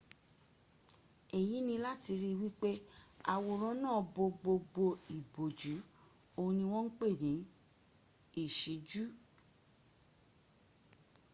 [1.37, 2.69] èyí ni láti ri wípé
[3.33, 4.83] àwòrán náà bo gbogbo
[5.17, 5.75] ìbòjú.
[6.37, 7.31] òhun ni wọ́n ń pè ní
[8.43, 9.03] ìṣíjú